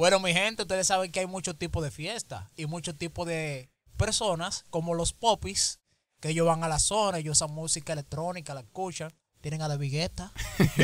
[0.00, 3.68] Bueno, mi gente, ustedes saben que hay muchos tipos de fiestas y muchos tipos de
[3.98, 5.78] personas, como los popis,
[6.20, 9.12] que ellos van a la zona, ellos usan música electrónica, la escuchan.
[9.42, 10.32] Tienen a The Vigueta,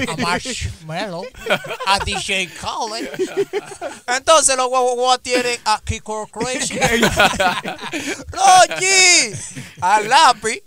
[0.08, 1.22] a Marshmello,
[1.86, 3.08] a DJ Khaled.
[4.06, 6.78] Entonces los guaguaguas tienen a Kiko Crazy,
[8.28, 9.32] Rochi,
[9.80, 10.62] a Lápiz.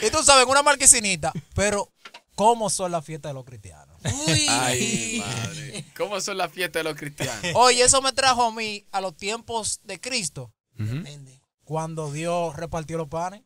[0.00, 1.32] Y tú sabes, una marquesinita.
[1.56, 1.90] Pero,
[2.36, 3.91] ¿cómo son las fiestas de los cristianos?
[4.26, 4.46] Uy.
[4.48, 5.84] Ay, madre.
[5.96, 7.44] ¿Cómo son las fiestas de los cristianos?
[7.54, 11.40] Oye, eso me trajo a mí a los tiempos de Cristo, Depende.
[11.64, 13.42] cuando Dios repartió los panes.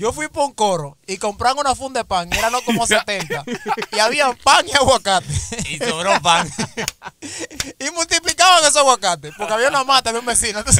[0.00, 3.44] Yo fui por un coro y compraron una funda de pan, y eran como 70.
[3.92, 5.26] Y había pan y aguacate.
[5.68, 6.50] Y sobró pan.
[7.78, 10.62] Y multiplicaban esos aguacates, porque había una mata de un vecino.
[10.62, 10.78] Los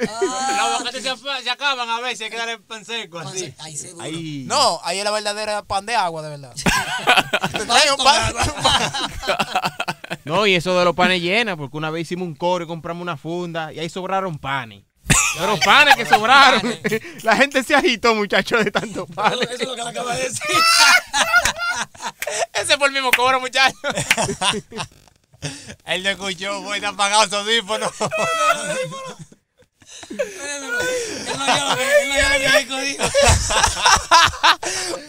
[0.00, 3.54] aguacates se, se acaban a veces, hay que darle pan seco así.
[3.58, 4.04] Ahí seguro.
[4.04, 4.44] Ahí.
[4.48, 6.52] No, ahí es la verdadera pan de agua, de verdad.
[7.52, 8.92] Te traen un pan- un pan.
[10.24, 13.02] No, y eso de los panes llena, porque una vez hicimos un coro y compramos
[13.02, 14.82] una funda y ahí sobraron panes.
[15.38, 16.80] Pero panes que sobraron.
[17.22, 19.40] La gente se agitó, muchachos, de tanto panes.
[19.50, 20.40] Eso es lo que le acaba de decir.
[22.54, 23.78] Ese fue el mismo coro, muchachos.
[25.84, 26.60] Él escuchó,
[31.68, 33.04] lo que- él no oyó lo que Rico dijo.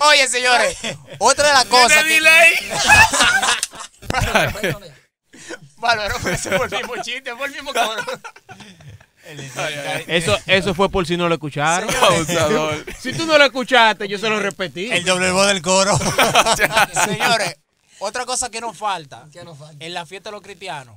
[0.02, 0.78] Oye, señores,
[1.20, 2.20] otra de las cosas que...
[5.78, 8.04] Bárbaro, pero ese fue el mismo chiste, fue el mismo coro.
[10.08, 11.90] Eso, eso fue por si no lo escucharon.
[12.02, 12.86] Abusador.
[13.00, 14.90] Si tú no lo escuchaste, yo se lo repetí.
[14.92, 15.98] El doble voz del coro.
[17.06, 17.56] Señores,
[18.00, 19.84] otra cosa que nos falta ¿Qué nos falta?
[19.84, 20.96] en la fiesta de los cristianos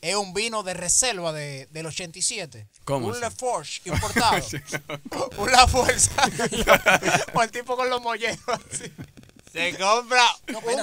[0.00, 2.66] es un vino de reserva de, del 87.
[2.84, 3.20] ¿Cómo Un?
[3.20, 4.36] Laforge importado.
[5.36, 6.10] un La Fuerza.
[7.34, 8.40] o el tipo con los molleros.
[8.48, 8.92] así.
[9.52, 10.24] Se compra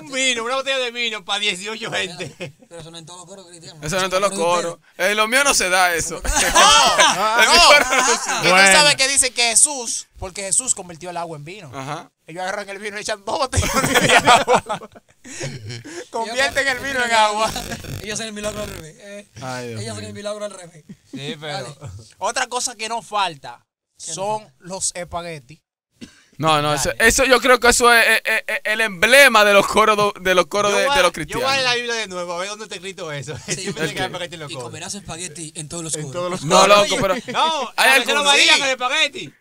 [0.01, 2.53] un vino, una botella de vino para 18 gente.
[2.69, 3.83] Pero eso no en todos los coros cristianos.
[3.83, 4.77] Eso no es todos los coros.
[4.97, 6.21] En lo mío no se da eso.
[6.23, 6.30] No,
[7.43, 7.65] En no.
[7.65, 7.85] coro
[8.43, 8.71] no Bueno.
[8.71, 11.71] sabes que dice que Jesús, porque Jesús convirtió el agua en vino.
[11.73, 12.11] Ajá.
[12.27, 13.71] Ellos agarran el vino y echan dos botellas
[14.02, 14.63] de agua.
[16.11, 17.52] Convierten el vino en agua.
[18.03, 18.95] Ellos hacen el milagro al revés.
[18.99, 19.27] eh.
[19.41, 20.83] Ay, Ellos hacen el milagro al revés.
[21.11, 21.75] Sí, pero.
[22.19, 23.65] Otra cosa que nos falta
[23.97, 25.59] son los espaguetis.
[26.39, 29.54] No, no, eso, eso yo creo que eso es, es- es- es el emblema de
[29.54, 31.73] los coros de los coros de, Yo voy de a- los Yo voy a la
[31.73, 31.76] cristianos.
[31.76, 33.38] Biblia de nuevo, a ver dónde está escrito eso.
[33.45, 33.55] Sí.
[33.55, 34.11] Siempre ¿El se queda qué?
[34.14, 34.70] paquete en los Y coros.
[34.70, 36.42] comerás espagueti en todos los coros.
[36.44, 38.61] No, loco, pero No, Hay a veces no algunos- varían sí.
[38.64, 39.33] el espagueti.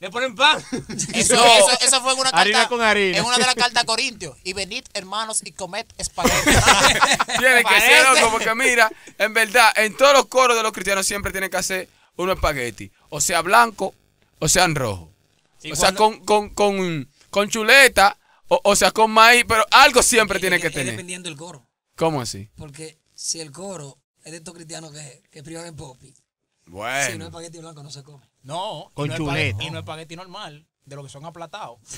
[0.00, 0.58] Le ponen pan.
[1.14, 1.44] Eso, No.
[1.58, 2.40] eso, eso fue en una carta.
[2.40, 3.18] Harina con harina.
[3.18, 4.36] En una de las cartas a Corintios.
[4.42, 6.50] Y venid, hermanos, y comed espagueti.
[7.38, 11.06] tiene que ser loco, porque mira, en verdad, en todos los coros de los cristianos
[11.06, 12.90] siempre tienen que hacer unos espagueti.
[13.10, 13.94] O sea blanco,
[14.40, 15.08] o sean rojos.
[15.10, 15.11] Sí,
[15.70, 18.18] o sea, con, con, con, con chuleta,
[18.48, 20.92] o, o sea, con maíz, pero algo siempre tiene que Es tener.
[20.92, 21.68] dependiendo del coro.
[21.96, 22.48] ¿Cómo así?
[22.56, 26.88] Porque si el coro es de estos cristianos que, que privan en popi, si no
[26.88, 27.24] es Bueno.
[27.26, 28.26] espagueti blanco no se come.
[28.42, 29.40] No, Con y no es chuleta.
[29.58, 31.78] espagueti- Y no es espagueti normal, de lo que son aplatados.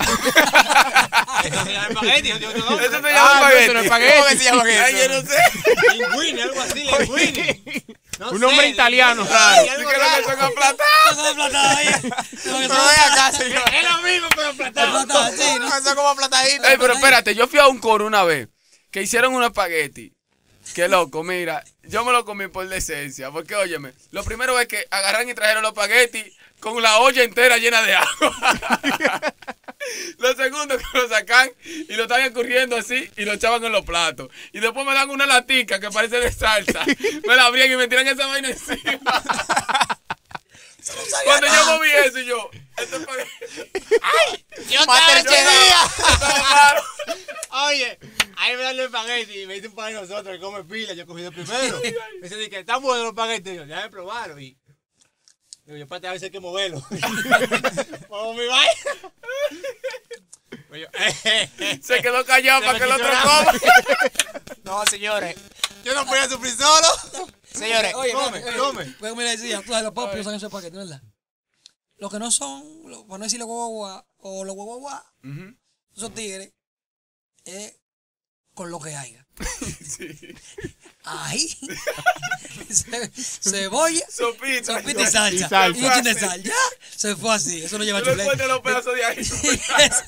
[1.44, 2.28] Eso se llama espagueti.
[2.28, 3.76] yo digo, no, Eso se Ah, llama no espagueti.
[3.78, 4.12] es espagueti.
[4.16, 5.96] ¿Cómo que se llama Ay, yo no sé.
[5.96, 7.83] Linguini, algo así, linguini.
[8.24, 8.68] No Un sé, linguini.
[8.72, 9.66] italiano raro.
[9.66, 11.34] Yo creo que son aplatados.
[12.42, 13.62] Pero ven acá, señor.
[13.74, 15.04] Es lo mismo, pero aplatado.
[15.04, 15.66] platado, sí, ¿no?
[15.66, 16.64] Eso es como aplatadito.
[16.66, 18.48] Ey, pero espérate, yo fui a un coro una vez
[18.90, 20.12] que hicieron un espagueti.
[20.74, 24.86] Qué loco, mira, yo me lo comí por decencia, porque óyeme, lo primero es que
[24.90, 26.24] agarran y trajeron los espaguetis
[26.58, 28.34] con la olla entera llena de agua.
[30.18, 33.84] lo segundo que lo sacan y lo están escurriendo así y lo echaban en los
[33.84, 34.28] platos.
[34.52, 36.84] Y después me dan una latica que parece de salsa.
[37.26, 39.00] me la abrían y me tiran esa vaina encima.
[41.24, 43.30] Cuando yo moví eso y yo, este espagueti.
[44.68, 45.78] Yo Materchería.
[47.68, 47.98] Oye,
[48.36, 50.92] ahí me dan los espagueti y me dice un padre de nosotros que come pila,
[50.92, 51.80] yo cogí de primero.
[52.20, 54.38] Me dice que están buenos los espaguetis, yo, déjame probarlo.
[54.38, 54.58] Y
[55.64, 56.82] digo, yo para a veces hay que moverlo.
[58.08, 58.72] Como mi vaina.
[60.72, 60.86] Yo,
[61.82, 63.52] Se quedó callado Se para que el otro coma.
[64.64, 65.36] No, señores.
[65.84, 67.28] yo no podía sufrir solo.
[67.52, 68.84] Señores, Oye, come, oye, come.
[68.98, 71.00] Pues me decía, tú sabes, los popis usan esos espaguetis, ¿verdad?
[71.98, 75.54] Los que no son, lo- por no decirle guagua o los guagua, Ujú.
[75.96, 76.52] esos tigres,
[77.44, 77.78] es
[78.54, 79.26] con lo que haya.
[81.06, 81.48] Ahí,
[82.70, 84.78] ce- cebolla, Sopita.
[84.78, 85.34] sopita y salsa.
[85.34, 85.78] Y salsa.
[85.78, 86.42] Y un chin de sal.
[86.42, 86.54] Ya,
[86.96, 87.62] se fue así.
[87.62, 88.30] Eso no lleva le chuleta.
[88.30, 89.18] pones los pedazos de ahí.
[89.18, 90.02] eso,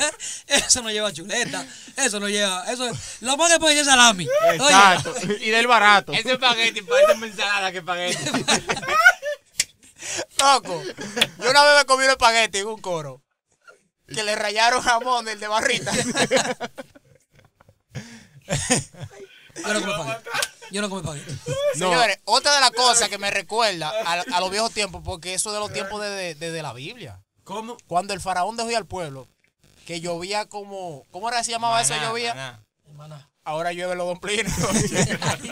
[0.47, 1.67] eso no lleva chuleta.
[1.97, 2.65] Eso no lleva.
[2.73, 2.91] Eso,
[3.21, 4.27] lo más que puede llevar salami.
[4.49, 5.15] Oye, Exacto.
[5.41, 6.13] Y del barato.
[6.15, 8.25] Ese espagueti parece más ensalada que espagueti.
[10.41, 10.83] loco.
[11.43, 13.23] Yo una vez me comí un espagueti en un coro.
[14.07, 15.93] Que le rayaron jamón del de barrita.
[19.57, 20.29] yo no como espagueti.
[20.71, 21.33] Yo no como espagueti.
[21.77, 21.91] No.
[21.91, 25.51] Señores, otra de las cosas que me recuerda a, a los viejos tiempos, porque eso
[25.51, 27.21] es de los tiempos de, de- de- de la Biblia.
[27.45, 27.77] ¿Cómo?
[27.87, 29.29] Cuando el faraón dejó ir al pueblo,
[29.85, 31.05] que llovía como.
[31.11, 31.93] ¿Cómo era que se llamaba eso?
[31.95, 32.35] Maná, Llovía.
[32.35, 32.65] maná.
[32.87, 33.31] Hermana.
[33.45, 34.53] Ahora llueve los domplines.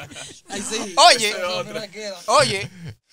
[0.68, 0.94] Sí.
[0.96, 1.34] Oye,
[2.26, 2.70] oye,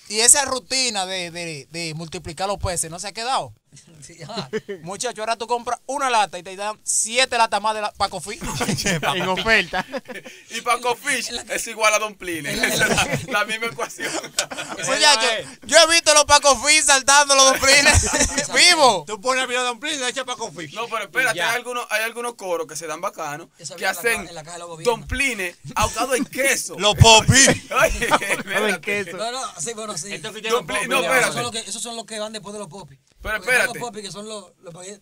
[0.10, 3.54] y esa rutina de, de- de multiplicar los peces no se ha quedado.
[4.02, 4.50] Sí, ajá.
[4.82, 8.20] Muchacho, ahora tú compras una lata y te dan siete latas más de la Paco
[8.20, 8.38] Fi.
[9.16, 9.86] en oferta.
[10.50, 12.52] Y Paco Fish es igual a Don Pline.
[12.52, 14.12] Esa es la, la misma ecuación.
[14.86, 15.28] Muchacho,
[15.64, 18.10] yo he visto los Paco Fi saltando los domplines.
[18.54, 19.06] ¡Vivo!
[19.08, 20.68] Tú pones el video de Don Plin y echas para confí.
[20.74, 23.90] No, pero espérate, hay algunos, hay algunos coros que se dan bacanos, que en la
[23.92, 25.00] hacen en la caja de los gobiernos.
[25.00, 26.76] Don Pline ahogado en queso.
[26.78, 27.48] Los popis.
[27.48, 28.82] Oye, ¿Saben espérate.
[28.82, 29.18] qué es eso?
[29.18, 30.14] No, no, sí, bueno, sí.
[30.14, 31.70] Esto que Don Pline- no, espérate.
[31.70, 33.00] esos son los que van después de los popis.
[33.22, 33.68] Pero espérate.
[33.68, 34.84] Los popis que son los, los los.
[34.84, 35.00] Oye,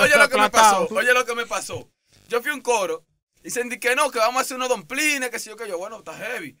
[0.00, 1.88] oye lo que me pasó, oye lo que me pasó.
[2.28, 3.04] Yo fui a un coro
[3.40, 5.68] y dicen di que no, que vamos a hacer unos domplines, que si yo que
[5.68, 6.58] yo, bueno, está heavy.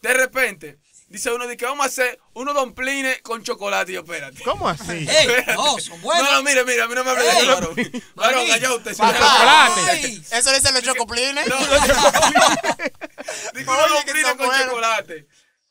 [0.00, 0.78] De repente,
[1.08, 3.90] dice uno di que vamos a hacer unos domplines con chocolate.
[3.90, 4.42] Y yo, espérate.
[4.44, 4.92] ¿Cómo así?
[4.92, 5.44] ¡Ey!
[5.56, 6.24] No, son buenos.
[6.24, 7.76] No, no, mire, mire, a mí no me hable de varón.
[8.14, 8.96] Varón, allá usted.
[8.96, 9.18] Papá.
[9.18, 9.90] Chocolate.
[9.90, 10.24] Ay.
[10.30, 11.48] Eso le dicen los chocoplines.
[11.48, 12.92] No, no, chocolate.
[13.54, 15.26] Digo, unos domplines con chocolate.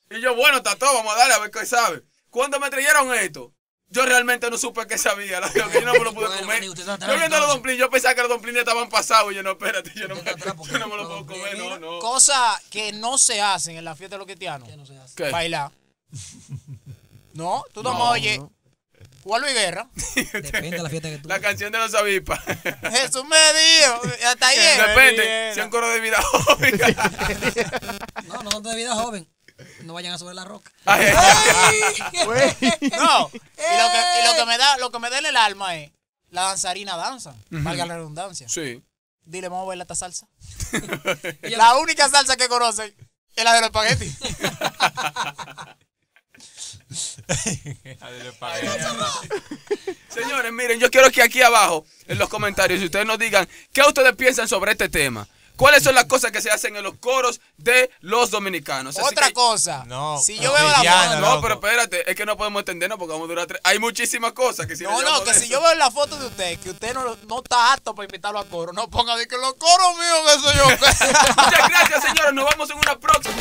[0.09, 2.03] Y yo, bueno, está todo, vamos a darle a ver qué sabe.
[2.29, 3.53] Cuando me trajeron esto,
[3.89, 5.39] yo realmente no supe qué sabía.
[5.51, 6.63] Que yo no me lo pude Bueno, comer.
[6.63, 9.31] Yo viendo los domplines, yo pensaba que los domplines estaban pasados.
[9.31, 10.23] Y yo, no, espérate, yo no me,
[10.71, 11.99] yo no me lo puedo comer, no, no.
[11.99, 14.67] Cosas que no se hacen en la fiesta de los cristianos.
[14.75, 15.15] No se hace.
[15.15, 15.29] ¿Qué?
[15.29, 15.71] Bailar.
[17.33, 18.39] No, tú no, No, oyes.
[18.39, 18.51] no.
[19.23, 19.87] Juan Luis Guerra.
[20.15, 21.29] Depende de la fiesta que tú.
[21.29, 22.39] La canción de los avispas.
[22.43, 24.01] Jesús me dijo.
[24.27, 24.77] Hasta ahí es.
[24.87, 26.79] Depende, si es un coro de vida joven.
[28.27, 29.27] No, no son de vida joven.
[29.87, 30.71] No vayan a subir la roca.
[30.85, 31.07] Ay.
[32.91, 33.29] No.
[33.31, 35.75] Y lo que, y lo que me da, lo que me da en el alma
[35.77, 35.91] es
[36.29, 37.33] la danzarina danza.
[37.49, 38.47] Valga la redundancia.
[38.49, 38.83] Sí.
[39.23, 40.27] Dile, vamos a bailar esta salsa.
[41.41, 42.93] Ella- La única salsa que conocen
[43.35, 44.17] es la de los espaguetis.
[50.09, 54.15] Señores, miren, yo quiero que aquí abajo, en los comentarios, ustedes nos digan qué ustedes
[54.15, 55.27] piensan sobre este tema.
[55.57, 58.95] ¿Cuáles son las cosas que se hacen en los coros de los dominicanos?
[58.97, 59.83] Así Otra que- cosa.
[59.87, 61.19] No, si yo veo la foto.
[61.19, 63.59] No, pero espérate, es que no podemos entendernos porque vamos a durar tres.
[63.63, 66.59] Hay muchísimas cosas que si No, no, que si yo veo la foto de usted,
[66.59, 69.55] que usted no, no está apto para invitarlo a coro, no ponga de que los
[69.55, 70.65] coros míos que soy yo.
[71.43, 72.33] Muchas gracias, señores.
[72.33, 73.35] Nos vemos en una próxima.